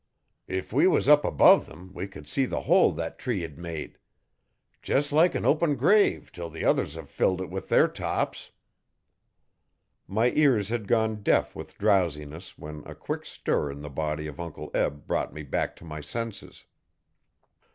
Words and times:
If 0.47 0.73
we 0.73 0.87
was 0.87 1.07
up 1.07 1.23
above 1.23 1.67
them 1.67 1.91
we 1.93 2.07
could 2.07 2.27
see 2.27 2.45
the 2.47 2.61
hole 2.61 2.91
thet 2.91 3.19
tree 3.19 3.41
hed 3.41 3.59
made. 3.59 3.99
Jes' 4.83 5.11
like 5.11 5.35
an 5.35 5.45
open 5.45 5.75
grave 5.75 6.31
till 6.31 6.49
the 6.49 6.65
others 6.65 6.95
hev 6.95 7.07
filed 7.07 7.39
it 7.39 7.51
with 7.51 7.69
their 7.69 7.87
tops.' 7.87 8.51
My 10.07 10.31
ears 10.31 10.69
had 10.69 10.87
gone 10.87 11.21
deaf 11.21 11.55
with 11.55 11.77
drowsiness 11.77 12.57
when 12.57 12.81
a 12.87 12.95
quick 12.95 13.27
stir 13.27 13.69
in 13.69 13.81
the 13.81 13.91
body 13.91 14.25
of 14.25 14.39
Uncle 14.39 14.71
Eb 14.73 15.05
brought 15.05 15.35
me 15.35 15.43
back 15.43 15.75
to 15.75 15.85
my 15.85 16.01
senses. 16.01 16.65